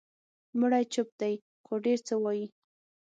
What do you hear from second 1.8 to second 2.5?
ډېر څه وایي.